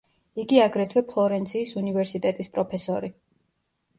[0.43, 3.13] იყო აგრეთვე ფლორენციის უნივერსიტეტის პროფესორი.